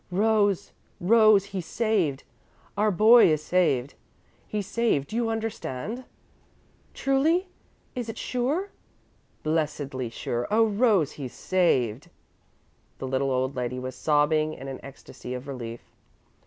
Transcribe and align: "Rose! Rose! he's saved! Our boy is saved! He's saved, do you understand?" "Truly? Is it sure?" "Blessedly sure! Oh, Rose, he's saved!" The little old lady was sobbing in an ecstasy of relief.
"Rose! 0.09 0.71
Rose! 0.99 1.45
he's 1.45 1.67
saved! 1.67 2.23
Our 2.75 2.89
boy 2.89 3.27
is 3.27 3.43
saved! 3.43 3.93
He's 4.47 4.65
saved, 4.65 5.09
do 5.09 5.15
you 5.15 5.29
understand?" 5.29 6.05
"Truly? 6.95 7.49
Is 7.93 8.09
it 8.09 8.17
sure?" 8.17 8.71
"Blessedly 9.43 10.09
sure! 10.09 10.47
Oh, 10.49 10.65
Rose, 10.65 11.11
he's 11.11 11.33
saved!" 11.33 12.09
The 12.97 13.07
little 13.07 13.29
old 13.29 13.55
lady 13.55 13.77
was 13.77 13.93
sobbing 13.95 14.55
in 14.55 14.67
an 14.67 14.79
ecstasy 14.81 15.35
of 15.35 15.47
relief. 15.47 15.81